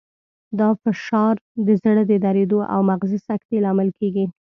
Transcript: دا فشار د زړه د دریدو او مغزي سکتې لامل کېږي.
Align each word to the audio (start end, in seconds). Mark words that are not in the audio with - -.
دا 0.59 0.69
فشار 0.83 1.35
د 1.65 1.67
زړه 1.81 2.03
د 2.11 2.13
دریدو 2.25 2.59
او 2.73 2.79
مغزي 2.89 3.19
سکتې 3.29 3.57
لامل 3.65 3.89
کېږي. 3.99 4.25